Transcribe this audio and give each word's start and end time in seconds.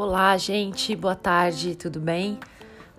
Olá, 0.00 0.36
gente, 0.36 0.94
boa 0.94 1.16
tarde, 1.16 1.74
tudo 1.74 1.98
bem? 1.98 2.38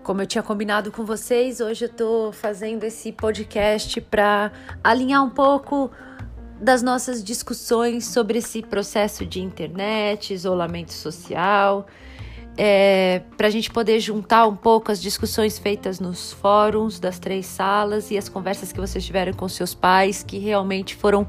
Como 0.02 0.20
eu 0.20 0.26
tinha 0.26 0.42
combinado 0.42 0.92
com 0.92 1.02
vocês, 1.02 1.58
hoje 1.58 1.86
eu 1.86 1.88
tô 1.88 2.30
fazendo 2.30 2.84
esse 2.84 3.10
podcast 3.10 4.02
para 4.02 4.52
alinhar 4.84 5.24
um 5.24 5.30
pouco 5.30 5.90
das 6.60 6.82
nossas 6.82 7.24
discussões 7.24 8.04
sobre 8.04 8.40
esse 8.40 8.60
processo 8.60 9.24
de 9.24 9.40
internet, 9.40 10.34
isolamento 10.34 10.92
social, 10.92 11.86
é, 12.54 13.22
para 13.34 13.46
a 13.46 13.50
gente 13.50 13.70
poder 13.70 13.98
juntar 13.98 14.46
um 14.46 14.54
pouco 14.54 14.92
as 14.92 15.00
discussões 15.00 15.58
feitas 15.58 16.00
nos 16.00 16.34
fóruns 16.34 17.00
das 17.00 17.18
três 17.18 17.46
salas 17.46 18.10
e 18.10 18.18
as 18.18 18.28
conversas 18.28 18.72
que 18.72 18.78
vocês 18.78 19.02
tiveram 19.02 19.32
com 19.32 19.48
seus 19.48 19.72
pais, 19.72 20.22
que 20.22 20.36
realmente 20.36 20.94
foram 20.94 21.26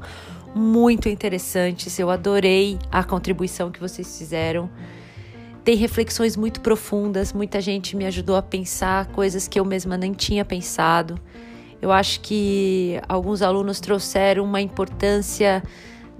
muito 0.54 1.08
interessantes. 1.08 1.98
Eu 1.98 2.10
adorei 2.10 2.78
a 2.90 3.02
contribuição 3.02 3.70
que 3.70 3.80
vocês 3.80 4.18
fizeram. 4.18 4.68
Tem 5.64 5.76
reflexões 5.76 6.36
muito 6.36 6.60
profundas, 6.60 7.32
muita 7.32 7.60
gente 7.60 7.96
me 7.96 8.04
ajudou 8.06 8.34
a 8.34 8.42
pensar 8.42 9.06
coisas 9.06 9.46
que 9.46 9.60
eu 9.60 9.64
mesma 9.64 9.96
nem 9.96 10.12
tinha 10.12 10.44
pensado. 10.44 11.20
Eu 11.80 11.92
acho 11.92 12.20
que 12.20 13.00
alguns 13.08 13.42
alunos 13.42 13.78
trouxeram 13.78 14.44
uma 14.44 14.60
importância 14.60 15.62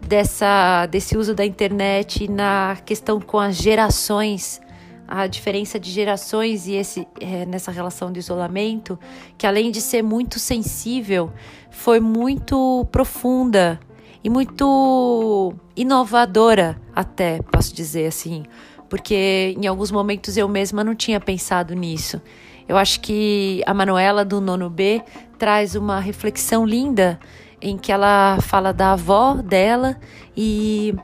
dessa, 0.07 0.87
desse 0.87 1.17
uso 1.17 1.35
da 1.35 1.45
internet 1.45 2.29
na 2.29 2.77
questão 2.85 3.21
com 3.21 3.39
as 3.39 3.57
gerações, 3.57 4.61
a 5.07 5.27
diferença 5.27 5.79
de 5.79 5.91
gerações 5.91 6.67
e 6.67 6.75
esse, 6.75 7.07
é, 7.21 7.45
nessa 7.45 7.71
relação 7.71 8.13
de 8.13 8.21
isolamento, 8.21 8.99
que 9.37 9.47
além 9.47 9.71
de 9.71 9.81
ser 9.81 10.03
muito 10.03 10.39
sensível, 10.39 11.33
foi 11.71 12.01
muito 12.01 12.87
profunda 12.91 13.81
e 14.25 14.31
muito 14.31 15.53
inovadora, 15.77 16.81
até 16.95 17.41
posso 17.43 17.75
dizer 17.75 18.07
assim, 18.07 18.45
porque 18.93 19.57
em 19.59 19.67
alguns 19.67 19.91
momentos 19.91 20.37
eu 20.37 20.47
mesma 20.47 20.85
não 20.85 20.95
tinha 20.95 21.19
pensado 21.19 21.75
nisso. 21.75 22.21
Eu 22.69 22.77
acho 22.77 23.01
que 23.01 23.63
a 23.65 23.73
Manuela 23.73 24.23
do 24.23 24.39
nono 24.39 24.69
B 24.69 25.03
traz 25.39 25.75
uma 25.75 25.99
reflexão 25.99 26.67
linda 26.67 27.19
em 27.59 27.79
que 27.79 27.91
ela 27.91 28.37
fala 28.43 28.71
da 28.71 28.93
avó 28.93 29.37
dela 29.37 29.97
e, 30.37 30.95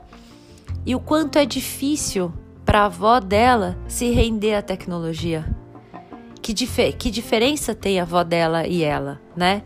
e 0.85 0.93
o 0.93 0.99
quanto 0.99 1.39
é 1.39 1.47
difícil 1.47 2.31
para 2.63 2.81
a 2.81 2.85
avó 2.85 3.19
dela 3.19 3.75
se 3.87 4.11
render 4.11 4.53
à 4.53 4.61
tecnologia. 4.61 5.49
Que, 6.43 6.53
dif 6.53 6.93
que 6.93 7.09
diferença 7.09 7.73
tem 7.73 7.99
a 7.99 8.03
avó 8.03 8.23
dela 8.23 8.67
e 8.67 8.83
ela, 8.83 9.19
né? 9.35 9.63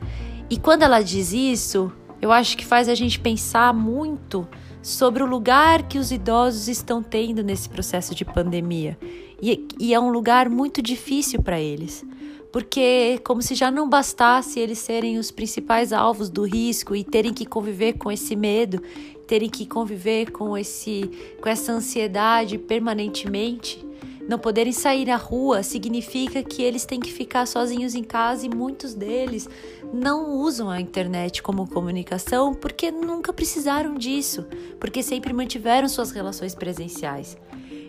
E 0.50 0.56
quando 0.56 0.84
ela 0.84 1.02
diz 1.02 1.34
isso, 1.34 1.92
eu 2.22 2.32
acho 2.32 2.56
que 2.56 2.66
faz 2.66 2.88
a 2.88 2.96
gente 2.96 3.20
pensar 3.20 3.74
muito 3.74 4.48
sobre 4.84 5.24
o 5.24 5.26
lugar 5.26 5.88
que 5.88 5.98
os 5.98 6.12
idosos 6.12 6.68
estão 6.68 7.02
tendo 7.02 7.42
nesse 7.42 7.70
processo 7.70 8.14
de 8.14 8.26
pandemia. 8.26 8.98
E, 9.42 9.66
e 9.80 9.94
é 9.94 10.00
um 10.00 10.12
lugar 10.12 10.50
muito 10.50 10.82
difícil 10.82 11.42
para 11.42 11.60
eles, 11.60 12.06
porque, 12.52 13.20
como 13.24 13.42
se 13.42 13.56
já 13.56 13.72
não 13.72 13.90
bastasse 13.90 14.60
eles 14.60 14.78
serem 14.78 15.18
os 15.18 15.32
principais 15.32 15.94
alvos 15.94 16.30
do 16.30 16.44
risco 16.44 16.96
e 16.96 17.04
terem 17.04 17.34
que 17.34 17.46
conviver 17.46 17.94
com 17.94 18.12
esse 18.12 18.36
medo, 18.36 18.82
terem 19.26 19.50
que 19.50 19.66
conviver 19.66 20.32
com, 20.32 20.58
esse, 20.58 21.10
com 21.42 21.48
essa 21.48 21.72
ansiedade 21.72 22.58
permanentemente 22.58 23.84
não 24.28 24.40
poderem 24.40 24.72
sair 24.72 25.10
à 25.10 25.18
rua 25.18 25.64
significa 25.64 26.42
que 26.42 26.64
eles 26.64 26.86
têm 26.86 27.00
que 27.00 27.12
ficar 27.12 27.46
sozinhos 27.46 27.94
em 27.94 28.04
casa 28.04 28.46
e 28.46 28.50
muitos 28.50 28.94
deles 28.94 29.50
não 29.94 30.38
usam 30.38 30.70
a 30.70 30.80
internet 30.80 31.44
como 31.44 31.70
comunicação 31.70 32.54
porque 32.54 32.90
nunca 32.90 33.34
precisaram 33.34 33.96
disso, 33.96 34.46
porque 34.80 35.04
sempre 35.04 35.34
mantiveram 35.34 35.90
suas 35.90 36.12
relações 36.12 36.56
presenciais. 36.56 37.38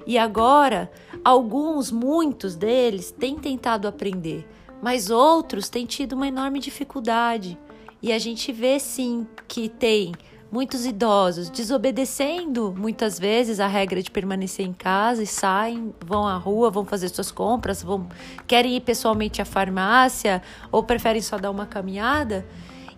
E 0.06 0.18
agora, 0.18 0.90
alguns, 1.24 1.90
muitos 1.90 2.56
deles 2.56 3.10
têm 3.10 3.36
tentado 3.36 3.88
aprender, 3.88 4.46
mas 4.82 5.10
outros 5.10 5.68
têm 5.68 5.86
tido 5.86 6.12
uma 6.12 6.28
enorme 6.28 6.58
dificuldade. 6.58 7.58
E 8.02 8.12
a 8.12 8.18
gente 8.18 8.52
vê 8.52 8.78
sim 8.78 9.26
que 9.48 9.68
tem 9.68 10.12
muitos 10.54 10.86
idosos 10.86 11.50
desobedecendo 11.50 12.72
muitas 12.78 13.18
vezes 13.18 13.58
a 13.58 13.66
regra 13.66 14.00
de 14.00 14.08
permanecer 14.08 14.64
em 14.64 14.72
casa 14.72 15.20
e 15.20 15.26
saem, 15.26 15.92
vão 16.06 16.28
à 16.28 16.36
rua, 16.36 16.70
vão 16.70 16.84
fazer 16.84 17.08
suas 17.08 17.32
compras, 17.32 17.82
vão 17.82 18.06
querem 18.46 18.76
ir 18.76 18.80
pessoalmente 18.82 19.42
à 19.42 19.44
farmácia 19.44 20.40
ou 20.70 20.84
preferem 20.84 21.20
só 21.20 21.38
dar 21.38 21.50
uma 21.50 21.66
caminhada. 21.66 22.46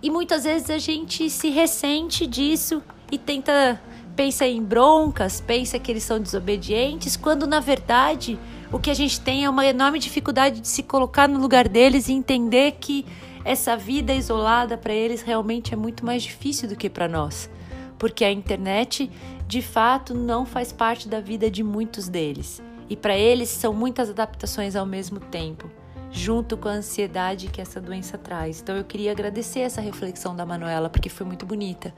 E 0.03 0.11
muitas 0.11 0.45
vezes 0.45 0.69
a 0.69 0.77
gente 0.77 1.31
se 1.31 1.49
ressente 1.49 2.27
disso 2.27 2.83
e 3.11 3.17
tenta 3.17 3.81
pensa 4.15 4.47
em 4.47 4.63
broncas, 4.63 5.41
pensa 5.41 5.79
que 5.79 5.91
eles 5.91 6.03
são 6.03 6.21
desobedientes, 6.21 7.17
quando 7.17 7.47
na 7.47 7.61
verdade 7.61 8.39
o 8.71 8.79
que 8.79 8.91
a 8.91 8.95
gente 8.95 9.19
tem 9.19 9.47
é 9.47 9.51
uma 9.51 9.65
enorme 9.65 9.99
dificuldade 9.99 10.61
de 10.61 10.69
se 10.69 10.83
colocar 10.83 11.27
no 11.27 11.41
lugar 11.41 11.69
deles 11.69 12.09
e 12.09 12.13
entender 12.13 12.73
que 12.73 13.07
essa 13.47 13.77
vida 13.77 14.13
isolada 14.13 14.77
para 14.77 14.93
eles 14.93 15.23
realmente 15.23 15.73
é 15.73 15.77
muito 15.77 16.05
mais 16.05 16.25
difícil 16.25 16.69
do 16.69 16.75
que 16.75 16.91
para 16.91 17.07
nós, 17.07 17.49
porque 17.97 18.25
a 18.25 18.33
internet 18.33 19.09
de 19.47 19.63
fato 19.63 20.13
não 20.13 20.45
faz 20.45 20.73
parte 20.73 21.09
da 21.09 21.21
vida 21.21 21.49
de 21.49 21.63
muitos 21.63 22.09
deles. 22.09 22.61
E 22.91 22.97
para 22.97 23.17
eles 23.17 23.49
são 23.49 23.73
muitas 23.73 24.11
adaptações 24.11 24.75
ao 24.75 24.85
mesmo 24.85 25.21
tempo, 25.21 25.71
junto 26.11 26.57
com 26.57 26.69
a 26.69 26.73
ansiedade 26.73 27.47
que 27.47 27.61
essa 27.61 27.81
doença 27.81 28.19
traz. 28.19 28.61
Então 28.61 28.77
eu 28.77 28.83
queria 28.83 29.13
agradecer 29.13 29.61
essa 29.61 29.81
reflexão 29.81 30.35
da 30.35 30.45
Manuela, 30.45 30.91
porque 30.91 31.09
foi 31.09 31.25
muito 31.25 31.47
bonita 31.47 31.95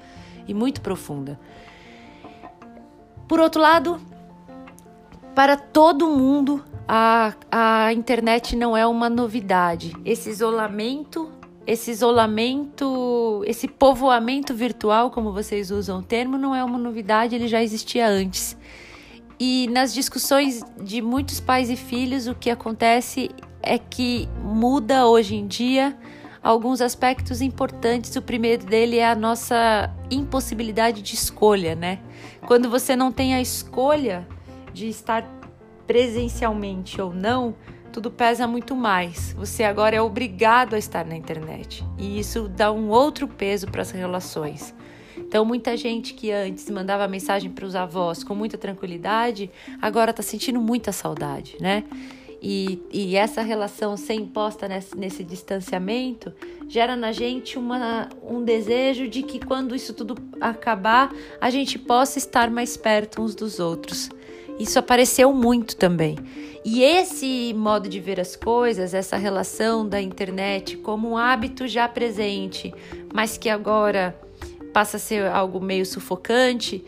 e 0.46 0.52
muito 0.52 0.82
profunda. 0.82 1.40
Por 3.26 3.40
outro 3.40 3.62
lado, 3.62 3.98
para 5.34 5.56
todo 5.56 6.10
mundo, 6.10 6.62
a, 6.86 7.32
a 7.50 7.90
internet 7.94 8.54
não 8.54 8.76
é 8.76 8.86
uma 8.86 9.08
novidade. 9.08 9.94
Esse 10.04 10.28
isolamento 10.28 11.37
esse 11.68 11.90
isolamento, 11.90 13.42
esse 13.46 13.68
povoamento 13.68 14.54
virtual, 14.54 15.10
como 15.10 15.34
vocês 15.34 15.70
usam 15.70 15.98
o 15.98 16.02
termo, 16.02 16.38
não 16.38 16.54
é 16.54 16.64
uma 16.64 16.78
novidade, 16.78 17.34
ele 17.34 17.46
já 17.46 17.62
existia 17.62 18.08
antes. 18.08 18.56
E 19.38 19.68
nas 19.68 19.92
discussões 19.92 20.64
de 20.80 21.02
muitos 21.02 21.40
pais 21.40 21.68
e 21.68 21.76
filhos, 21.76 22.26
o 22.26 22.34
que 22.34 22.48
acontece 22.48 23.28
é 23.62 23.76
que 23.76 24.26
muda 24.42 25.06
hoje 25.06 25.36
em 25.36 25.46
dia 25.46 25.94
alguns 26.42 26.80
aspectos 26.80 27.42
importantes. 27.42 28.16
O 28.16 28.22
primeiro 28.22 28.64
dele 28.64 28.96
é 28.96 29.06
a 29.06 29.14
nossa 29.14 29.94
impossibilidade 30.10 31.02
de 31.02 31.14
escolha, 31.14 31.74
né? 31.74 31.98
Quando 32.46 32.70
você 32.70 32.96
não 32.96 33.12
tem 33.12 33.34
a 33.34 33.42
escolha 33.42 34.26
de 34.72 34.88
estar 34.88 35.22
presencialmente 35.86 36.98
ou 36.98 37.12
não, 37.12 37.54
tudo 37.98 38.12
pesa 38.12 38.46
muito 38.46 38.76
mais. 38.76 39.32
Você 39.36 39.64
agora 39.64 39.96
é 39.96 40.00
obrigado 40.00 40.74
a 40.74 40.78
estar 40.78 41.04
na 41.04 41.16
internet. 41.16 41.84
E 41.98 42.20
isso 42.20 42.48
dá 42.48 42.70
um 42.70 42.90
outro 42.90 43.26
peso 43.26 43.66
para 43.66 43.82
as 43.82 43.90
relações. 43.90 44.72
Então, 45.16 45.44
muita 45.44 45.76
gente 45.76 46.14
que 46.14 46.30
antes 46.30 46.70
mandava 46.70 47.08
mensagem 47.08 47.50
para 47.50 47.64
os 47.64 47.74
avós 47.74 48.22
com 48.22 48.36
muita 48.36 48.56
tranquilidade, 48.56 49.50
agora 49.82 50.12
está 50.12 50.22
sentindo 50.22 50.60
muita 50.60 50.92
saudade, 50.92 51.56
né? 51.60 51.82
E, 52.40 52.80
e, 52.92 53.16
essa 53.16 53.42
relação 53.42 53.96
ser 53.96 54.14
imposta 54.14 54.68
nesse, 54.68 54.96
nesse, 54.96 55.24
distanciamento 55.24 56.32
gera 56.68 56.94
na 56.94 57.10
gente 57.10 57.58
uma, 57.58 58.08
um 58.22 58.44
desejo 58.44 59.08
de 59.08 59.24
que 59.24 59.44
quando 59.44 59.74
isso 59.74 59.92
tudo 59.92 60.14
acabar, 60.40 61.12
a 61.40 61.50
gente 61.50 61.80
possa 61.80 62.16
estar 62.16 62.48
mais 62.48 62.76
perto 62.76 63.20
uns 63.20 63.34
dos 63.34 63.58
outros. 63.58 64.08
Isso 64.58 64.78
apareceu 64.78 65.32
muito 65.32 65.76
também. 65.76 66.16
E 66.64 66.82
esse 66.82 67.54
modo 67.54 67.88
de 67.88 68.00
ver 68.00 68.20
as 68.20 68.34
coisas, 68.34 68.92
essa 68.92 69.16
relação 69.16 69.88
da 69.88 70.00
internet 70.00 70.76
como 70.76 71.10
um 71.10 71.16
hábito 71.16 71.66
já 71.66 71.88
presente, 71.88 72.74
mas 73.12 73.38
que 73.38 73.48
agora 73.48 74.18
passa 74.72 74.96
a 74.96 75.00
ser 75.00 75.26
algo 75.26 75.60
meio 75.60 75.86
sufocante, 75.86 76.84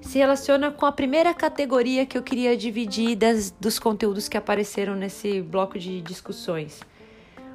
se 0.00 0.18
relaciona 0.18 0.70
com 0.70 0.84
a 0.84 0.92
primeira 0.92 1.32
categoria 1.32 2.04
que 2.04 2.18
eu 2.18 2.22
queria 2.22 2.56
dividir 2.56 3.16
das, 3.16 3.52
dos 3.52 3.78
conteúdos 3.78 4.28
que 4.28 4.36
apareceram 4.36 4.96
nesse 4.96 5.40
bloco 5.40 5.78
de 5.78 6.00
discussões. 6.02 6.80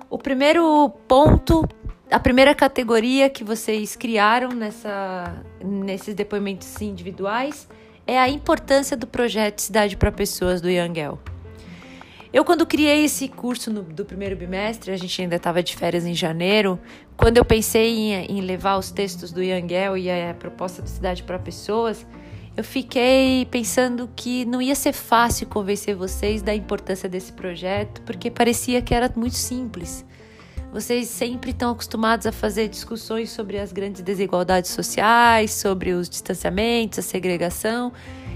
O 0.10 0.18
primeiro 0.18 0.90
ponto, 1.08 1.68
a 2.10 2.20
primeira 2.20 2.56
categoria 2.56 3.30
que 3.30 3.44
vocês 3.44 3.96
criaram 3.98 4.50
nessa, 4.50 5.44
nesses 5.64 6.16
depoimentos 6.16 6.82
individuais 6.82 7.68
é 8.08 8.18
a 8.18 8.30
importância 8.30 8.96
do 8.96 9.06
projeto 9.06 9.60
Cidade 9.60 9.98
para 9.98 10.12
Pessoas 10.12 10.62
do 10.62 10.70
Yangel. 10.70 11.20
Eu, 12.32 12.46
quando 12.46 12.66
criei 12.66 13.06
esse 13.06 13.28
curso 13.28 13.72
no, 13.72 13.84
do 13.84 14.06
primeiro 14.06 14.36
bimestre, 14.36 14.92
a 14.92 14.98
gente 14.98 15.22
ainda 15.22 15.36
estava 15.36 15.62
de 15.62 15.76
férias 15.76 16.06
em 16.06 16.14
janeiro, 16.14 16.80
quando 17.16 17.38
eu 17.38 17.46
pensei 17.46 17.98
em, 17.98 18.26
em 18.26 18.42
levar 18.42 18.78
os 18.78 18.92
textos 18.92 19.32
do 19.32 19.42
Yangel 19.42 19.98
e 19.98 20.10
a, 20.10 20.32
a 20.32 20.34
proposta 20.34 20.82
do 20.82 20.90
Cidade 20.90 21.24
para 21.24 21.38
Pessoas, 21.38 22.06
eu 22.56 22.64
fiquei 22.64 23.46
pensando 23.46 24.10
que 24.16 24.44
não 24.46 24.62
ia 24.62 24.74
ser 24.74 24.94
fácil 24.94 25.48
convencer 25.48 25.96
vocês 25.96 26.42
da 26.42 26.56
importância 26.56 27.08
desse 27.08 27.32
projeto, 27.32 28.02
porque 28.02 28.32
parecia 28.32 28.82
que 28.82 28.94
era 28.94 29.12
muito 29.16 29.36
simples. 29.36 30.06
Vocês 30.78 31.08
sempre 31.08 31.50
estão 31.50 31.72
acostumados 31.72 32.28
a 32.28 32.32
fazer 32.32 32.68
discussões 32.68 33.32
sobre 33.32 33.58
as 33.58 33.72
grandes 33.72 34.04
desigualdades 34.04 34.70
sociais, 34.70 35.50
sobre 35.50 35.92
os 35.92 36.08
distanciamentos, 36.08 37.00
a 37.00 37.02
segregação. 37.02 37.92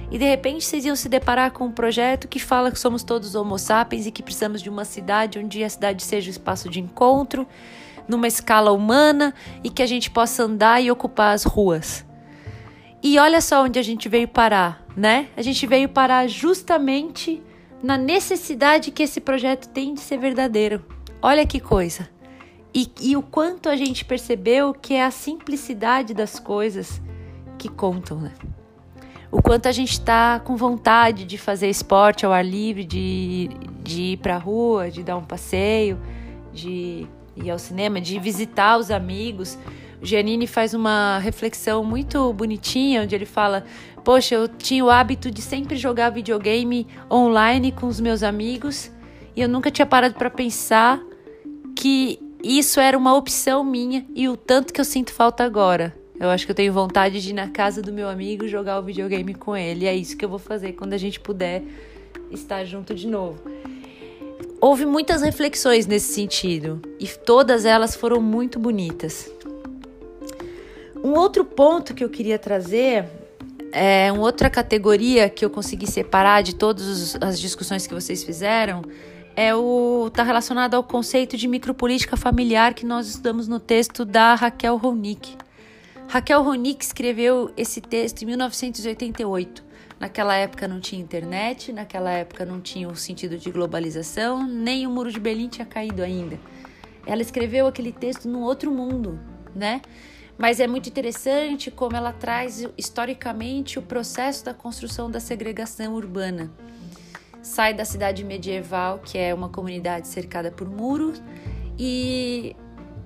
E 0.10 0.18
de 0.18 0.26
repente 0.26 0.66
vocês 0.66 0.84
iam 0.84 0.96
se 0.96 1.08
deparar 1.08 1.52
com 1.52 1.66
um 1.66 1.72
projeto 1.72 2.28
que 2.28 2.40
fala 2.40 2.72
que 2.72 2.80
somos 2.80 3.04
todos 3.04 3.36
homo 3.36 3.60
sapiens 3.60 4.08
e 4.08 4.12
que 4.12 4.24
precisamos 4.24 4.60
de 4.60 4.72
uma 4.72 4.86
cidade 4.86 5.38
onde 5.38 5.64
a 5.64 5.70
cidade 5.70 6.02
seja 6.02 6.30
o 6.30 6.32
espaço 6.32 6.68
de 6.68 6.80
encontro, 6.80 7.48
numa 8.08 8.28
escala 8.28 8.72
humana 8.72 9.36
e 9.64 9.70
que 9.70 9.84
a 9.84 9.88
gente 9.88 10.10
possa 10.10 10.42
andar 10.42 10.82
e 10.82 10.90
ocupar 10.90 11.36
as 11.36 11.44
ruas. 11.44 12.04
E 13.04 13.20
olha 13.20 13.40
só 13.40 13.66
onde 13.66 13.78
a 13.78 13.84
gente 13.84 14.10
veio 14.10 14.28
parar, 14.28 14.84
né? 14.98 15.28
A 15.38 15.44
gente 15.44 15.68
veio 15.68 15.88
parar 15.88 16.26
justamente 16.26 17.40
na 17.84 18.00
necessidade 18.00 18.90
que 18.90 19.04
esse 19.04 19.22
projeto 19.22 19.70
tem 19.70 19.94
de 19.94 20.00
ser 20.00 20.18
verdadeiro. 20.18 20.84
Olha 21.22 21.46
que 21.46 21.60
coisa. 21.60 22.10
E, 22.74 22.90
e 23.02 23.18
o 23.18 23.22
quanto 23.22 23.68
a 23.68 23.76
gente 23.76 24.06
percebeu 24.06 24.74
que 24.74 24.94
é 24.94 25.04
a 25.04 25.12
simplicidade 25.12 26.14
das 26.14 26.40
coisas 26.40 27.02
que 27.58 27.68
contam, 27.68 28.20
né? 28.20 28.32
O 29.32 29.42
quanto 29.42 29.68
a 29.68 29.72
gente 29.72 29.94
está 29.94 30.40
com 30.40 30.58
vontade 30.58 31.24
de 31.24 31.38
fazer 31.38 31.70
esporte 31.70 32.26
ao 32.26 32.34
ar 32.34 32.46
livre, 32.46 32.84
de, 32.84 33.50
de 33.82 34.02
ir 34.02 34.18
para 34.18 34.36
a 34.36 34.40
rua, 34.40 34.92
de 34.92 35.04
dar 35.04 35.16
um 35.16 35.24
passeio, 35.24 35.98
de 36.54 37.08
ir 37.36 37.50
ao 37.50 37.58
cinema, 37.58 38.02
de 38.02 38.20
visitar 38.20 38.78
os 38.78 38.92
amigos. 38.92 39.58
O 40.02 40.06
Giannini 40.06 40.48
faz 40.48 40.74
uma 40.74 41.18
reflexão 41.20 41.84
muito 41.84 42.34
bonitinha, 42.34 43.04
onde 43.04 43.16
ele 43.16 43.26
fala: 43.26 43.64
Poxa, 44.04 44.36
eu 44.36 44.48
tinha 44.50 44.84
o 44.84 44.90
hábito 44.90 45.32
de 45.32 45.42
sempre 45.42 45.78
jogar 45.78 46.10
videogame 46.10 46.88
online 47.10 47.72
com 47.72 47.88
os 47.88 48.02
meus 48.02 48.24
amigos 48.24 48.92
e 49.36 49.42
eu 49.42 49.48
nunca 49.48 49.72
tinha 49.72 49.86
parado 49.86 50.16
para 50.16 50.30
pensar 50.30 51.00
que 51.76 52.20
isso 52.44 52.80
era 52.80 52.98
uma 52.98 53.16
opção 53.16 53.64
minha 53.64 54.06
e 54.16 54.28
o 54.28 54.36
tanto 54.36 54.74
que 54.74 54.82
eu 54.82 54.86
sinto 54.86 55.14
falta 55.14 55.44
agora. 55.44 55.96
Eu 56.20 56.30
acho 56.30 56.46
que 56.46 56.52
eu 56.52 56.56
tenho 56.56 56.72
vontade 56.72 57.22
de 57.22 57.32
ir 57.32 57.34
na 57.34 57.48
casa 57.48 57.82
do 57.82 57.92
meu 57.92 58.08
amigo 58.08 58.48
jogar 58.48 58.80
o 58.80 58.84
videogame 58.84 59.34
com 59.34 59.56
ele. 59.56 59.86
É 59.86 59.96
isso 59.96 60.16
que 60.16 60.24
eu 60.24 60.30
vou 60.30 60.40
fazer 60.40 60.74
quando 60.74 60.94
a 60.94 60.98
gente 60.98 61.20
puder 61.20 61.64
estar 62.32 62.64
junto 62.64 62.94
de 62.94 63.08
novo. 63.08 63.42
Houve 64.60 64.86
muitas 64.86 65.24
reflexões 65.24 65.88
nesse 65.88 66.14
sentido 66.14 66.80
e 67.00 67.08
todas 67.08 67.66
elas 67.66 67.96
foram 67.96 68.22
muito 68.22 68.60
bonitas. 68.60 69.32
Um 71.04 71.14
outro 71.14 71.44
ponto 71.44 71.96
que 71.96 72.04
eu 72.04 72.10
queria 72.10 72.38
trazer 72.38 73.06
é 73.72 74.12
uma 74.12 74.22
outra 74.22 74.50
categoria 74.50 75.30
que 75.30 75.44
eu 75.44 75.50
consegui 75.50 75.90
separar 75.90 76.44
de 76.44 76.54
todas 76.54 77.18
as 77.20 77.40
discussões 77.40 77.88
que 77.88 77.94
vocês 77.94 78.24
fizeram 78.24 78.84
é 79.36 79.56
o 79.56 80.08
está 80.08 80.24
relacionado 80.24 80.76
ao 80.76 80.84
conceito 80.84 81.38
de 81.38 81.48
micropolítica 81.48 82.18
familiar 82.18 82.74
que 82.74 82.86
nós 82.86 83.08
estudamos 83.08 83.48
no 83.48 83.60
texto 83.60 84.04
da 84.04 84.36
Raquel 84.36 84.78
Ronick. 84.78 85.38
Raquel 86.08 86.44
Ronick 86.44 86.84
escreveu 86.84 87.52
esse 87.56 87.80
texto 87.80 88.24
em 88.24 88.26
1988. 88.26 89.64
Naquela 90.00 90.36
época 90.36 90.68
não 90.68 90.80
tinha 90.80 91.02
internet, 91.02 91.72
naquela 91.72 92.12
época 92.12 92.44
não 92.44 92.60
tinha 92.60 92.88
o 92.88 92.96
sentido 92.96 93.38
de 93.38 93.52
globalização, 93.52 94.46
nem 94.46 94.86
o 94.86 94.90
muro 94.90 95.12
de 95.12 95.20
Berlim 95.20 95.48
tinha 95.48 95.66
caído 95.66 96.02
ainda. 96.02 96.40
Ela 97.06 97.22
escreveu 97.22 97.68
aquele 97.68 97.92
texto 97.92 98.28
num 98.28 98.42
outro 98.42 98.72
mundo, 98.72 99.20
né? 99.56 99.82
Mas 100.38 100.60
é 100.60 100.68
muito 100.68 100.90
interessante 100.90 101.70
como 101.70 101.96
ela 101.96 102.12
traz 102.12 102.68
historicamente 102.78 103.78
o 103.78 103.82
processo 103.82 104.44
da 104.44 104.54
construção 104.54 105.10
da 105.10 105.20
segregação 105.20 105.94
urbana 105.94 106.52
sai 107.42 107.74
da 107.74 107.86
cidade 107.86 108.24
medieval, 108.24 109.00
que 109.00 109.18
é 109.18 109.34
uma 109.34 109.50
comunidade 109.50 110.08
cercada 110.08 110.52
por 110.52 110.70
muros, 110.70 111.22
e 111.78 112.56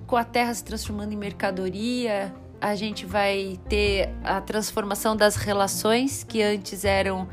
com 0.06 0.16
a 0.16 0.24
terra 0.24 0.52
se 0.54 0.64
transformando 0.64 1.12
em 1.12 1.16
mercadoria, 1.16 2.32
a 2.60 2.74
gente 2.74 3.04
vai 3.04 3.58
ter 3.68 4.10
a 4.24 4.40
transformação 4.40 5.16
das 5.16 5.36
relações 5.36 6.24
que 6.24 6.42
antes 6.42 6.84
eram 6.84 7.28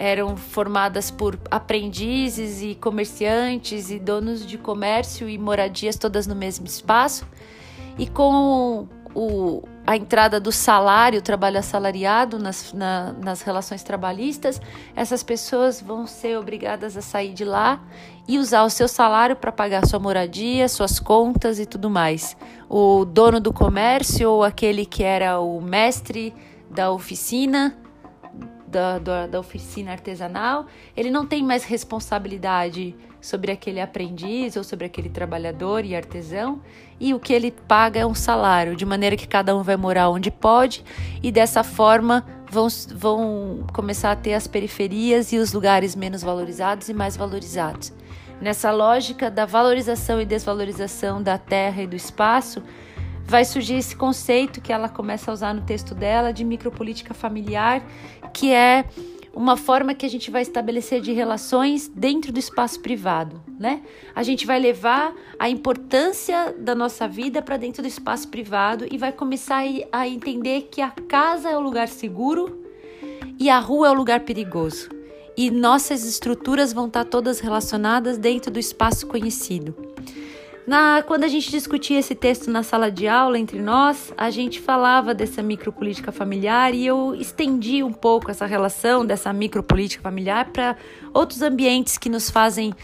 eram 0.00 0.36
formadas 0.36 1.10
por 1.10 1.36
aprendizes 1.50 2.62
e 2.62 2.76
comerciantes 2.76 3.90
e 3.90 3.98
donos 3.98 4.46
de 4.46 4.56
comércio 4.56 5.28
e 5.28 5.36
moradias 5.36 5.96
todas 5.96 6.24
no 6.24 6.36
mesmo 6.36 6.66
espaço. 6.66 7.26
E 7.98 8.06
com 8.06 8.86
o, 9.12 9.62
a 9.88 9.96
entrada 9.96 10.38
do 10.38 10.52
salário, 10.52 11.18
o 11.18 11.22
trabalho 11.22 11.58
assalariado 11.58 12.38
nas, 12.38 12.74
na, 12.74 13.14
nas 13.14 13.40
relações 13.40 13.82
trabalhistas, 13.82 14.60
essas 14.94 15.22
pessoas 15.22 15.80
vão 15.80 16.06
ser 16.06 16.36
obrigadas 16.36 16.94
a 16.94 17.00
sair 17.00 17.32
de 17.32 17.42
lá 17.42 17.80
e 18.28 18.36
usar 18.36 18.64
o 18.64 18.68
seu 18.68 18.86
salário 18.86 19.34
para 19.34 19.50
pagar 19.50 19.86
sua 19.86 19.98
moradia, 19.98 20.68
suas 20.68 21.00
contas 21.00 21.58
e 21.58 21.64
tudo 21.64 21.88
mais. 21.88 22.36
O 22.68 23.06
dono 23.06 23.40
do 23.40 23.50
comércio 23.50 24.30
ou 24.30 24.44
aquele 24.44 24.84
que 24.84 25.02
era 25.02 25.40
o 25.40 25.58
mestre 25.58 26.34
da 26.70 26.90
oficina 26.90 27.74
da, 28.68 28.98
da, 28.98 29.26
da, 29.26 29.40
oficina 29.40 29.92
artesanal, 29.92 30.66
ele 30.96 31.10
não 31.10 31.26
tem 31.26 31.42
mais 31.42 31.64
responsabilidade 31.64 32.94
sobre 33.20 33.50
aquele 33.50 33.80
aprendiz 33.80 34.56
ou 34.56 34.62
sobre 34.62 34.86
aquele 34.86 35.08
trabalhador 35.08 35.84
e 35.84 35.96
artesão, 35.96 36.60
e 37.00 37.14
o 37.14 37.18
que 37.18 37.32
ele 37.32 37.50
paga 37.50 38.00
é 38.00 38.06
um 38.06 38.14
salário, 38.14 38.76
de 38.76 38.84
maneira 38.84 39.16
que 39.16 39.26
cada 39.26 39.56
um 39.56 39.62
vai 39.62 39.76
morar 39.76 40.10
onde 40.10 40.30
pode, 40.30 40.84
e 41.22 41.32
dessa 41.32 41.64
forma 41.64 42.24
vão, 42.50 42.68
vão 42.94 43.66
começar 43.72 44.12
a 44.12 44.16
ter 44.16 44.34
as 44.34 44.46
periferias 44.46 45.32
e 45.32 45.38
os 45.38 45.52
lugares 45.52 45.96
menos 45.96 46.22
valorizados 46.22 46.88
e 46.88 46.94
mais 46.94 47.16
valorizados. 47.16 47.92
Nessa 48.40 48.70
lógica 48.70 49.30
da 49.30 49.44
valorização 49.44 50.20
e 50.20 50.24
desvalorização 50.24 51.20
da 51.20 51.36
terra 51.36 51.82
e 51.82 51.86
do 51.86 51.96
espaço, 51.96 52.62
vai 53.28 53.44
surgir 53.44 53.74
esse 53.74 53.94
conceito 53.94 54.58
que 54.58 54.72
ela 54.72 54.88
começa 54.88 55.30
a 55.30 55.34
usar 55.34 55.54
no 55.54 55.60
texto 55.60 55.94
dela 55.94 56.32
de 56.32 56.42
micropolítica 56.44 57.12
familiar, 57.12 57.84
que 58.32 58.50
é 58.50 58.86
uma 59.34 59.54
forma 59.54 59.94
que 59.94 60.06
a 60.06 60.08
gente 60.08 60.30
vai 60.30 60.40
estabelecer 60.40 61.02
de 61.02 61.12
relações 61.12 61.88
dentro 61.94 62.32
do 62.32 62.38
espaço 62.38 62.80
privado, 62.80 63.40
né? 63.60 63.82
A 64.14 64.22
gente 64.22 64.46
vai 64.46 64.58
levar 64.58 65.14
a 65.38 65.48
importância 65.48 66.54
da 66.58 66.74
nossa 66.74 67.06
vida 67.06 67.42
para 67.42 67.58
dentro 67.58 67.82
do 67.82 67.86
espaço 67.86 68.28
privado 68.28 68.86
e 68.90 68.96
vai 68.96 69.12
começar 69.12 69.62
a 69.92 70.08
entender 70.08 70.62
que 70.72 70.80
a 70.80 70.90
casa 70.90 71.50
é 71.50 71.56
o 71.56 71.60
lugar 71.60 71.86
seguro 71.86 72.64
e 73.38 73.50
a 73.50 73.58
rua 73.58 73.88
é 73.88 73.90
o 73.90 73.94
lugar 73.94 74.20
perigoso. 74.20 74.88
E 75.36 75.50
nossas 75.50 76.04
estruturas 76.04 76.72
vão 76.72 76.86
estar 76.86 77.04
todas 77.04 77.40
relacionadas 77.40 78.16
dentro 78.16 78.50
do 78.50 78.58
espaço 78.58 79.06
conhecido. 79.06 79.76
Na, 80.68 81.02
quando 81.02 81.24
a 81.24 81.28
gente 81.28 81.50
discutia 81.50 81.98
esse 81.98 82.14
texto 82.14 82.50
na 82.50 82.62
sala 82.62 82.90
de 82.90 83.08
aula 83.08 83.38
entre 83.38 83.58
nós, 83.58 84.12
a 84.18 84.28
gente 84.28 84.60
falava 84.60 85.14
dessa 85.14 85.42
micropolítica 85.42 86.12
familiar 86.12 86.74
e 86.74 86.84
eu 86.84 87.14
estendi 87.14 87.82
um 87.82 87.90
pouco 87.90 88.30
essa 88.30 88.44
relação 88.44 89.02
dessa 89.02 89.32
micropolítica 89.32 90.02
familiar 90.02 90.52
para 90.52 90.76
outros 91.14 91.40
ambientes 91.40 91.96
que 91.96 92.10
nos 92.10 92.28
fazem, 92.28 92.74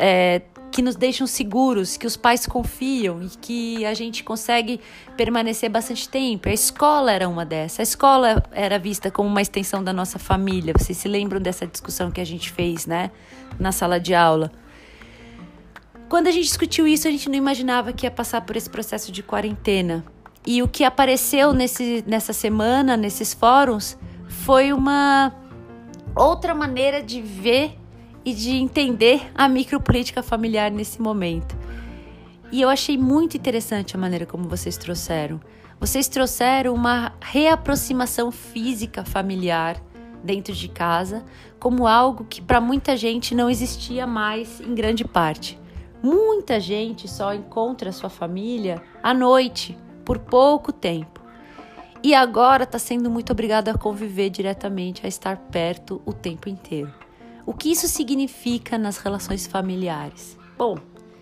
é, 0.00 0.42
que 0.72 0.82
nos 0.82 0.96
deixam 0.96 1.24
seguros, 1.24 1.96
que 1.96 2.08
os 2.08 2.16
pais 2.16 2.44
confiam 2.44 3.22
e 3.22 3.28
que 3.28 3.86
a 3.86 3.94
gente 3.94 4.24
consegue 4.24 4.80
permanecer 5.16 5.70
bastante 5.70 6.08
tempo. 6.08 6.48
A 6.48 6.52
escola 6.52 7.12
era 7.12 7.28
uma 7.28 7.44
dessas. 7.44 7.78
A 7.78 7.82
escola 7.84 8.42
era 8.50 8.80
vista 8.80 9.12
como 9.12 9.28
uma 9.28 9.40
extensão 9.40 9.84
da 9.84 9.92
nossa 9.92 10.18
família. 10.18 10.74
Vocês 10.76 10.98
se 10.98 11.06
lembram 11.06 11.40
dessa 11.40 11.68
discussão 11.68 12.10
que 12.10 12.20
a 12.20 12.26
gente 12.26 12.50
fez, 12.50 12.84
né, 12.84 13.12
na 13.60 13.70
sala 13.70 14.00
de 14.00 14.12
aula? 14.12 14.50
Quando 16.12 16.26
a 16.26 16.30
gente 16.30 16.44
discutiu 16.44 16.86
isso, 16.86 17.08
a 17.08 17.10
gente 17.10 17.26
não 17.30 17.36
imaginava 17.36 17.90
que 17.90 18.04
ia 18.04 18.10
passar 18.10 18.42
por 18.42 18.54
esse 18.54 18.68
processo 18.68 19.10
de 19.10 19.22
quarentena. 19.22 20.04
E 20.46 20.62
o 20.62 20.68
que 20.68 20.84
apareceu 20.84 21.54
nesse, 21.54 22.04
nessa 22.06 22.34
semana, 22.34 22.98
nesses 22.98 23.32
fóruns, 23.32 23.96
foi 24.28 24.74
uma 24.74 25.34
outra 26.14 26.54
maneira 26.54 27.02
de 27.02 27.22
ver 27.22 27.78
e 28.26 28.34
de 28.34 28.50
entender 28.50 29.22
a 29.34 29.48
micropolítica 29.48 30.22
familiar 30.22 30.70
nesse 30.70 31.00
momento. 31.00 31.56
E 32.52 32.60
eu 32.60 32.68
achei 32.68 32.98
muito 32.98 33.38
interessante 33.38 33.96
a 33.96 33.98
maneira 33.98 34.26
como 34.26 34.46
vocês 34.46 34.76
trouxeram. 34.76 35.40
Vocês 35.80 36.08
trouxeram 36.08 36.74
uma 36.74 37.14
reaproximação 37.22 38.30
física 38.30 39.02
familiar 39.02 39.82
dentro 40.22 40.52
de 40.52 40.68
casa 40.68 41.24
como 41.58 41.86
algo 41.86 42.26
que 42.28 42.42
para 42.42 42.60
muita 42.60 42.98
gente 42.98 43.34
não 43.34 43.48
existia 43.48 44.06
mais 44.06 44.60
em 44.60 44.74
grande 44.74 45.06
parte. 45.06 45.61
Muita 46.02 46.58
gente 46.58 47.06
só 47.06 47.32
encontra 47.32 47.92
sua 47.92 48.10
família 48.10 48.82
à 49.02 49.14
noite, 49.14 49.78
por 50.04 50.18
pouco 50.18 50.72
tempo. 50.72 51.20
E 52.02 52.12
agora 52.12 52.64
está 52.64 52.78
sendo 52.78 53.08
muito 53.08 53.30
obrigado 53.30 53.68
a 53.68 53.78
conviver 53.78 54.28
diretamente, 54.28 55.06
a 55.06 55.08
estar 55.08 55.36
perto 55.36 56.02
o 56.04 56.12
tempo 56.12 56.48
inteiro. 56.48 56.92
O 57.46 57.54
que 57.54 57.70
isso 57.70 57.86
significa 57.86 58.76
nas 58.76 58.98
relações 58.98 59.46
familiares? 59.46 60.36
Bom, 60.58 60.76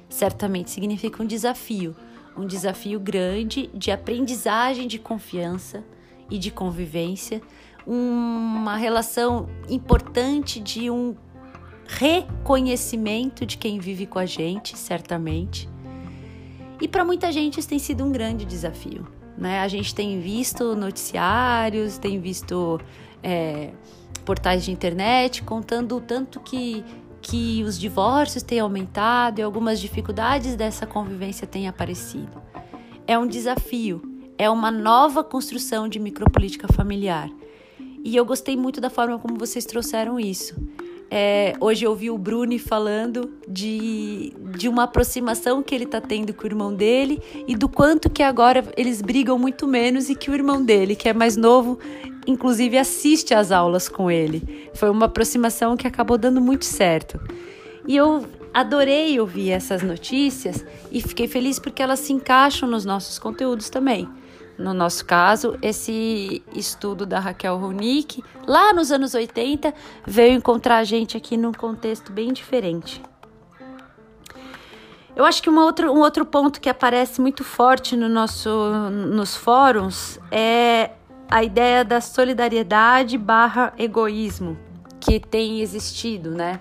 certamente 0.08 0.70
significa 0.70 1.22
um 1.22 1.26
desafio, 1.26 1.94
um 2.34 2.46
desafio 2.46 2.98
grande 2.98 3.68
de 3.74 3.90
aprendizagem 3.90 4.88
de 4.88 4.98
confiança 4.98 5.84
e 6.30 6.38
de 6.38 6.50
convivência, 6.50 7.42
uma 7.86 8.76
relação 8.76 9.46
importante 9.68 10.60
de 10.60 10.90
um 10.90 11.14
reconhecimento 11.98 13.44
de 13.44 13.58
quem 13.58 13.80
vive 13.80 14.06
com 14.06 14.18
a 14.18 14.26
gente, 14.26 14.78
certamente. 14.78 15.68
E 16.80 16.86
para 16.86 17.04
muita 17.04 17.32
gente 17.32 17.58
isso 17.58 17.68
tem 17.68 17.78
sido 17.78 18.04
um 18.04 18.12
grande 18.12 18.44
desafio. 18.44 19.06
Né? 19.36 19.60
A 19.60 19.68
gente 19.68 19.94
tem 19.94 20.20
visto 20.20 20.76
noticiários, 20.76 21.98
tem 21.98 22.20
visto 22.20 22.80
é, 23.22 23.70
portais 24.24 24.64
de 24.64 24.70
internet, 24.70 25.42
contando 25.42 25.96
o 25.96 26.00
tanto 26.00 26.38
que, 26.40 26.84
que 27.20 27.62
os 27.64 27.78
divórcios 27.78 28.42
têm 28.42 28.60
aumentado 28.60 29.40
e 29.40 29.42
algumas 29.42 29.80
dificuldades 29.80 30.54
dessa 30.54 30.86
convivência 30.86 31.46
têm 31.46 31.66
aparecido. 31.66 32.40
É 33.06 33.18
um 33.18 33.26
desafio, 33.26 34.00
é 34.38 34.48
uma 34.48 34.70
nova 34.70 35.24
construção 35.24 35.88
de 35.88 35.98
micropolítica 35.98 36.72
familiar. 36.72 37.28
E 38.04 38.16
eu 38.16 38.24
gostei 38.24 38.56
muito 38.56 38.80
da 38.80 38.88
forma 38.88 39.18
como 39.18 39.36
vocês 39.36 39.66
trouxeram 39.66 40.18
isso. 40.18 40.54
É, 41.12 41.54
hoje 41.58 41.84
eu 41.84 41.90
ouvi 41.90 42.08
o 42.08 42.16
Bruni 42.16 42.56
falando 42.56 43.32
de, 43.48 44.32
de 44.56 44.68
uma 44.68 44.84
aproximação 44.84 45.60
que 45.60 45.74
ele 45.74 45.82
está 45.82 46.00
tendo 46.00 46.32
com 46.32 46.44
o 46.44 46.46
irmão 46.46 46.72
dele 46.72 47.20
e 47.48 47.56
do 47.56 47.68
quanto 47.68 48.08
que 48.08 48.22
agora 48.22 48.64
eles 48.76 49.02
brigam 49.02 49.36
muito 49.36 49.66
menos 49.66 50.08
e 50.08 50.14
que 50.14 50.30
o 50.30 50.34
irmão 50.34 50.64
dele, 50.64 50.94
que 50.94 51.08
é 51.08 51.12
mais 51.12 51.36
novo, 51.36 51.80
inclusive 52.28 52.78
assiste 52.78 53.34
às 53.34 53.50
aulas 53.50 53.88
com 53.88 54.08
ele. 54.08 54.70
Foi 54.74 54.88
uma 54.88 55.06
aproximação 55.06 55.76
que 55.76 55.86
acabou 55.86 56.16
dando 56.16 56.40
muito 56.40 56.64
certo. 56.64 57.20
E 57.88 57.96
eu 57.96 58.24
adorei 58.54 59.18
ouvir 59.18 59.50
essas 59.50 59.82
notícias 59.82 60.64
e 60.92 61.02
fiquei 61.02 61.26
feliz 61.26 61.58
porque 61.58 61.82
elas 61.82 61.98
se 61.98 62.12
encaixam 62.12 62.68
nos 62.68 62.84
nossos 62.84 63.18
conteúdos 63.18 63.68
também 63.68 64.08
no 64.60 64.74
nosso 64.74 65.04
caso, 65.04 65.58
esse 65.62 66.42
estudo 66.54 67.06
da 67.06 67.18
Raquel 67.18 67.56
Ronick, 67.56 68.22
lá 68.46 68.72
nos 68.72 68.92
anos 68.92 69.14
80, 69.14 69.72
veio 70.06 70.34
encontrar 70.34 70.78
a 70.78 70.84
gente 70.84 71.16
aqui 71.16 71.36
num 71.36 71.52
contexto 71.52 72.12
bem 72.12 72.32
diferente. 72.32 73.02
Eu 75.16 75.24
acho 75.24 75.42
que 75.42 75.50
uma 75.50 75.64
outra, 75.64 75.90
um 75.90 75.98
outro 76.00 76.24
ponto 76.24 76.60
que 76.60 76.68
aparece 76.68 77.20
muito 77.20 77.42
forte 77.42 77.96
no 77.96 78.08
nosso, 78.08 78.50
nos 78.90 79.36
fóruns 79.36 80.18
é 80.30 80.90
a 81.28 81.42
ideia 81.42 81.84
da 81.84 82.00
solidariedade 82.00 83.16
barra 83.16 83.72
egoísmo 83.78 84.58
que 85.00 85.18
tem 85.18 85.60
existido, 85.60 86.30
né? 86.30 86.60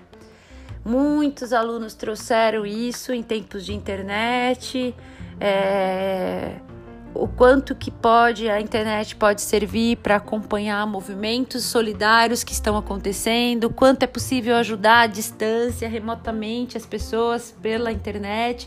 Muitos 0.84 1.52
alunos 1.52 1.94
trouxeram 1.94 2.64
isso 2.64 3.12
em 3.12 3.22
tempos 3.22 3.64
de 3.64 3.74
internet, 3.74 4.94
é, 5.38 6.56
o 7.20 7.28
quanto 7.28 7.74
que 7.74 7.90
pode 7.90 8.48
a 8.48 8.58
internet 8.58 9.14
pode 9.14 9.42
servir 9.42 9.98
para 9.98 10.16
acompanhar 10.16 10.86
movimentos 10.86 11.64
solidários 11.64 12.42
que 12.42 12.54
estão 12.54 12.78
acontecendo, 12.78 13.68
quanto 13.68 14.04
é 14.04 14.06
possível 14.06 14.56
ajudar 14.56 15.00
à 15.00 15.06
distância, 15.06 15.86
remotamente 15.86 16.78
as 16.78 16.86
pessoas 16.86 17.54
pela 17.60 17.92
internet 17.92 18.66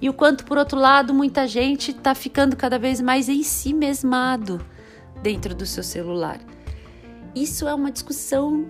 e 0.00 0.08
o 0.08 0.12
quanto 0.12 0.44
por 0.44 0.58
outro 0.58 0.76
lado 0.76 1.14
muita 1.14 1.46
gente 1.46 1.92
está 1.92 2.12
ficando 2.12 2.56
cada 2.56 2.76
vez 2.76 3.00
mais 3.00 3.28
em 3.28 3.44
si 3.44 3.72
mesmado 3.72 4.60
dentro 5.22 5.54
do 5.54 5.64
seu 5.64 5.84
celular. 5.84 6.40
Isso 7.36 7.68
é 7.68 7.74
uma 7.74 7.92
discussão 7.92 8.66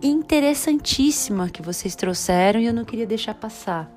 interessantíssima 0.00 1.48
que 1.48 1.60
vocês 1.60 1.96
trouxeram 1.96 2.60
e 2.60 2.66
eu 2.66 2.72
não 2.72 2.84
queria 2.84 3.06
deixar 3.06 3.34
passar 3.34 3.90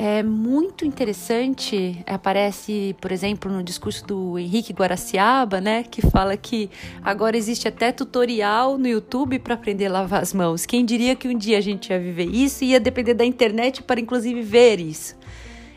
é 0.00 0.22
muito 0.22 0.86
interessante, 0.86 2.04
aparece, 2.06 2.94
por 3.00 3.10
exemplo, 3.10 3.50
no 3.50 3.64
discurso 3.64 4.06
do 4.06 4.38
Henrique 4.38 4.72
Guaraciaba, 4.72 5.60
né, 5.60 5.82
que 5.82 6.00
fala 6.00 6.36
que 6.36 6.70
agora 7.02 7.36
existe 7.36 7.66
até 7.66 7.90
tutorial 7.90 8.78
no 8.78 8.86
YouTube 8.86 9.40
para 9.40 9.54
aprender 9.54 9.86
a 9.86 9.90
lavar 9.90 10.22
as 10.22 10.32
mãos. 10.32 10.64
Quem 10.64 10.84
diria 10.84 11.16
que 11.16 11.26
um 11.26 11.36
dia 11.36 11.58
a 11.58 11.60
gente 11.60 11.90
ia 11.90 11.98
viver 11.98 12.26
isso 12.32 12.62
e 12.62 12.68
ia 12.68 12.80
depender 12.80 13.12
da 13.12 13.24
internet 13.24 13.82
para 13.82 13.98
inclusive 13.98 14.40
ver 14.40 14.78
isso. 14.78 15.16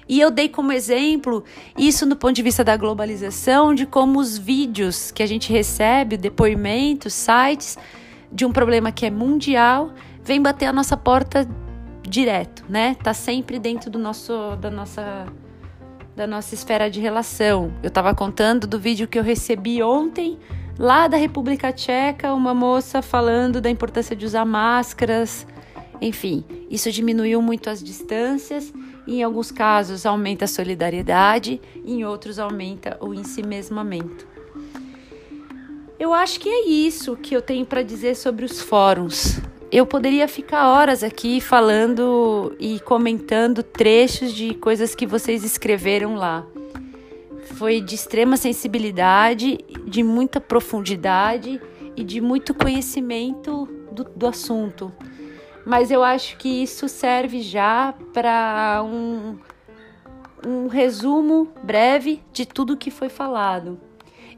E 0.07 0.19
eu 0.19 0.29
dei 0.29 0.47
como 0.47 0.71
exemplo 0.71 1.43
isso 1.75 2.05
no 2.05 2.15
ponto 2.15 2.35
de 2.35 2.43
vista 2.43 2.63
da 2.63 2.77
globalização, 2.77 3.73
de 3.73 3.87
como 3.87 4.19
os 4.19 4.37
vídeos 4.37 5.09
que 5.09 5.23
a 5.23 5.27
gente 5.27 5.51
recebe, 5.51 6.15
depoimentos, 6.15 7.15
sites 7.15 7.75
de 8.31 8.45
um 8.45 8.51
problema 8.51 8.91
que 8.91 9.03
é 9.03 9.09
mundial, 9.09 9.91
vem 10.23 10.39
bater 10.39 10.67
a 10.67 10.73
nossa 10.73 10.95
porta 10.95 11.49
direto, 12.03 12.63
né? 12.67 12.95
Tá 12.95 13.13
sempre 13.13 13.59
dentro 13.59 13.89
do 13.89 13.99
nosso 13.99 14.55
da 14.57 14.69
nossa 14.69 15.25
da 16.15 16.27
nossa 16.27 16.53
esfera 16.53 16.89
de 16.89 16.99
relação. 16.99 17.73
Eu 17.81 17.87
estava 17.87 18.13
contando 18.13 18.67
do 18.67 18.79
vídeo 18.79 19.07
que 19.07 19.17
eu 19.17 19.23
recebi 19.23 19.81
ontem 19.81 20.37
lá 20.77 21.07
da 21.07 21.17
República 21.17 21.71
Tcheca, 21.71 22.33
uma 22.33 22.53
moça 22.53 23.01
falando 23.01 23.61
da 23.61 23.69
importância 23.69 24.15
de 24.15 24.25
usar 24.25 24.45
máscaras. 24.45 25.47
Enfim, 26.01 26.43
isso 26.69 26.91
diminuiu 26.91 27.41
muito 27.41 27.69
as 27.69 27.81
distâncias 27.81 28.73
em 29.07 29.23
alguns 29.23 29.51
casos 29.51 30.05
aumenta 30.05 30.45
a 30.45 30.47
solidariedade, 30.47 31.59
em 31.85 32.05
outros 32.05 32.39
aumenta 32.39 32.97
o 33.01 33.13
ensimesmamento. 33.13 34.27
Eu 35.99 36.13
acho 36.13 36.39
que 36.39 36.49
é 36.49 36.67
isso 36.67 37.15
que 37.15 37.35
eu 37.35 37.41
tenho 37.41 37.65
para 37.65 37.83
dizer 37.83 38.15
sobre 38.15 38.45
os 38.45 38.61
fóruns 38.61 39.39
eu 39.71 39.85
poderia 39.85 40.27
ficar 40.27 40.67
horas 40.67 41.01
aqui 41.01 41.39
falando 41.39 42.53
e 42.59 42.79
comentando 42.81 43.63
trechos 43.63 44.33
de 44.33 44.53
coisas 44.55 44.93
que 44.93 45.07
vocês 45.07 45.45
escreveram 45.45 46.15
lá. 46.15 46.45
Foi 47.55 47.79
de 47.79 47.95
extrema 47.95 48.35
sensibilidade, 48.35 49.59
de 49.85 50.03
muita 50.03 50.41
profundidade 50.41 51.61
e 51.95 52.03
de 52.03 52.19
muito 52.19 52.53
conhecimento 52.53 53.65
do, 53.91 54.03
do 54.03 54.27
assunto. 54.27 54.91
Mas 55.65 55.89
eu 55.89 56.03
acho 56.03 56.37
que 56.37 56.49
isso 56.63 56.89
serve 56.89 57.41
já 57.41 57.93
para 58.13 58.83
um, 58.83 59.37
um 60.45 60.67
resumo 60.67 61.47
breve 61.63 62.21
de 62.33 62.45
tudo 62.45 62.75
que 62.75 62.91
foi 62.91 63.07
falado. 63.07 63.79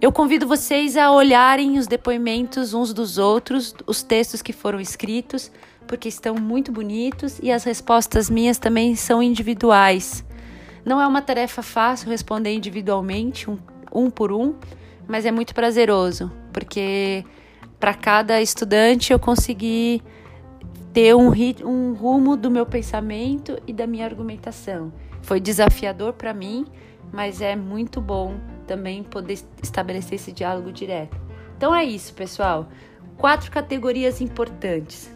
Eu 0.03 0.11
convido 0.11 0.45
vocês 0.45 0.97
a 0.97 1.13
olharem 1.13 1.77
os 1.77 1.87
depoimentos 1.87 2.73
uns 2.73 2.93
dos 2.93 3.17
outros, 3.17 3.73
os 3.87 4.03
textos 4.03 4.41
que 4.41 4.51
foram 4.51 4.81
escritos, 4.81 5.49
porque 5.87 6.09
estão 6.09 6.35
muito 6.35 6.73
bonitos 6.73 7.39
e 7.41 7.49
as 7.49 7.63
respostas 7.63 8.29
minhas 8.29 8.57
também 8.57 8.97
são 8.97 9.23
individuais. 9.23 10.21
Não 10.83 10.99
é 10.99 11.07
uma 11.07 11.21
tarefa 11.21 11.61
fácil 11.61 12.09
responder 12.09 12.53
individualmente, 12.53 13.49
um, 13.49 13.57
um 13.93 14.09
por 14.09 14.33
um, 14.33 14.55
mas 15.07 15.25
é 15.25 15.31
muito 15.31 15.55
prazeroso, 15.55 16.29
porque 16.51 17.23
para 17.79 17.93
cada 17.93 18.41
estudante 18.41 19.13
eu 19.13 19.19
consegui 19.19 20.03
ter 20.91 21.15
um, 21.15 21.31
um 21.63 21.93
rumo 21.93 22.35
do 22.35 22.51
meu 22.51 22.65
pensamento 22.65 23.57
e 23.65 23.71
da 23.71 23.87
minha 23.87 24.03
argumentação. 24.03 24.91
Foi 25.21 25.39
desafiador 25.39 26.11
para 26.11 26.33
mim, 26.33 26.65
mas 27.09 27.39
é 27.39 27.55
muito 27.55 28.01
bom 28.01 28.35
também 28.63 29.03
poder 29.03 29.39
estabelecer 29.61 30.15
esse 30.15 30.31
diálogo 30.31 30.71
direto. 30.71 31.15
Então 31.57 31.73
é 31.73 31.83
isso, 31.83 32.13
pessoal. 32.13 32.67
Quatro 33.17 33.51
categorias 33.51 34.21
importantes: 34.21 35.09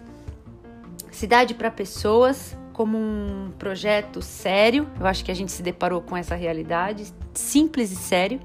cidade 1.12 1.54
para 1.54 1.72
pessoas, 1.72 2.58
como 2.74 2.98
um 2.98 3.52
projeto 3.58 4.22
sério. 4.22 4.88
Eu 5.00 5.08
acho 5.08 5.26
que 5.26 5.32
a 5.32 5.36
gente 5.36 5.52
se 5.52 5.64
deparou 5.64 6.02
com 6.02 6.16
essa 6.16 6.36
realidade, 6.36 7.12
simples 7.34 7.92
e 7.92 7.96
sério. 7.96 8.40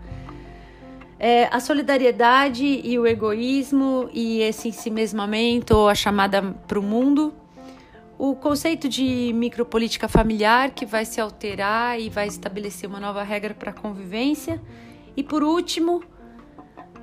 É, 1.18 1.44
a 1.52 1.60
solidariedade 1.60 2.64
e 2.82 2.98
o 2.98 3.06
egoísmo 3.06 4.08
e 4.12 4.40
esse 4.40 4.68
ensimesmamento, 4.68 5.76
ou 5.76 5.88
a 5.88 5.94
chamada 5.94 6.42
para 6.66 6.80
o 6.80 6.82
mundo, 6.82 7.32
o 8.18 8.34
conceito 8.34 8.88
de 8.88 9.32
micropolítica 9.34 10.08
familiar 10.08 10.70
que 10.70 10.86
vai 10.86 11.04
se 11.04 11.20
alterar 11.20 12.00
e 12.00 12.08
vai 12.08 12.26
estabelecer 12.26 12.88
uma 12.88 12.98
nova 12.98 13.22
regra 13.22 13.54
para 13.54 13.70
a 13.70 13.74
convivência. 13.74 14.60
E 15.16 15.22
por 15.22 15.42
último, 15.42 16.02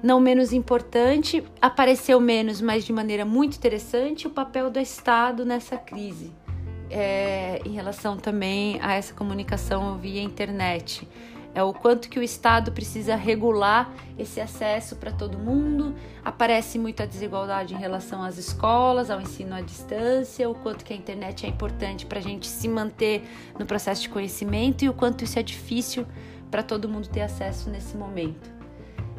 não 0.02 0.20
menos 0.20 0.54
importante, 0.54 1.44
apareceu 1.62 2.20
menos, 2.20 2.62
mas 2.62 2.86
de 2.86 2.94
maneira 2.94 3.26
muito 3.26 3.58
interessante, 3.58 4.28
o 4.28 4.30
papel 4.30 4.70
do 4.70 4.80
Estado 4.80 5.46
nessa 5.46 5.78
crise, 5.78 6.32
é, 6.90 7.62
em 7.66 7.72
relação 7.72 8.18
também 8.18 8.80
a 8.82 8.94
essa 8.94 9.14
comunicação 9.14 9.98
via 9.98 10.22
internet 10.22 11.08
é 11.54 11.64
o 11.64 11.74
quanto 11.74 12.10
que 12.10 12.20
o 12.20 12.24
Estado 12.24 12.72
precisa 12.72 13.16
regular 13.16 13.92
esse 14.18 14.40
acesso 14.40 14.96
para 14.96 15.12
todo 15.12 15.38
mundo. 15.38 15.96
Aparece 16.24 16.78
muita 16.78 17.08
desigualdade 17.08 17.74
em 17.74 17.78
relação 17.78 18.22
às 18.22 18.38
escolas, 18.38 19.10
ao 19.10 19.20
ensino 19.20 19.56
à 19.56 19.62
distância, 19.62 20.50
o 20.50 20.56
quanto 20.56 20.86
que 20.86 20.94
a 20.94 20.96
internet 20.96 21.46
é 21.46 21.50
importante 21.50 22.06
para 22.06 22.20
a 22.20 22.22
gente 22.22 22.48
se 22.48 22.68
manter 22.68 23.24
no 23.58 23.66
processo 23.66 24.04
de 24.04 24.10
conhecimento 24.10 24.86
e 24.86 24.90
o 24.90 24.94
quanto 24.94 25.24
isso 25.24 25.40
é 25.40 25.44
difícil 25.44 26.06
para 26.50 26.64
todo 26.64 26.90
mundo 26.90 27.08
ter 27.08 27.22
acesso 27.22 27.70
nesse 27.70 27.96
momento. 27.96 28.50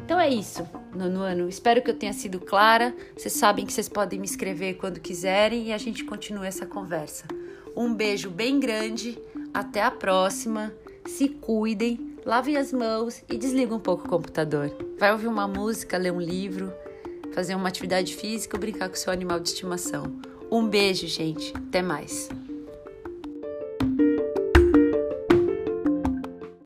Então 0.03 0.19
é 0.19 0.29
isso, 0.29 0.67
nono 0.93 1.21
ano. 1.21 1.47
Espero 1.47 1.81
que 1.81 1.89
eu 1.89 1.97
tenha 1.97 2.13
sido 2.13 2.39
clara. 2.39 2.93
Vocês 3.15 3.33
sabem 3.33 3.65
que 3.65 3.71
vocês 3.71 3.87
podem 3.87 4.19
me 4.19 4.25
escrever 4.25 4.75
quando 4.75 4.99
quiserem 4.99 5.67
e 5.67 5.73
a 5.73 5.77
gente 5.77 6.03
continua 6.03 6.47
essa 6.47 6.65
conversa. 6.65 7.25
Um 7.75 7.93
beijo 7.93 8.29
bem 8.29 8.59
grande, 8.59 9.17
até 9.53 9.81
a 9.81 9.91
próxima. 9.91 10.73
Se 11.05 11.29
cuidem 11.29 12.11
lave 12.25 12.55
as 12.55 12.71
mãos 12.71 13.23
e 13.29 13.37
desliga 13.37 13.73
um 13.73 13.79
pouco 13.79 14.05
o 14.05 14.09
computador. 14.09 14.71
Vai 14.99 15.11
ouvir 15.11 15.27
uma 15.27 15.47
música, 15.47 15.97
ler 15.97 16.11
um 16.11 16.21
livro, 16.21 16.71
fazer 17.33 17.55
uma 17.55 17.67
atividade 17.67 18.15
física 18.15 18.55
ou 18.55 18.61
brincar 18.61 18.89
com 18.89 18.95
seu 18.95 19.11
animal 19.11 19.39
de 19.39 19.49
estimação. 19.49 20.19
Um 20.51 20.67
beijo, 20.67 21.07
gente. 21.07 21.53
Até 21.55 21.81
mais. 21.81 22.29